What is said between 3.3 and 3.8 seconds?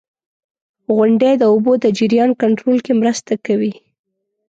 کوي.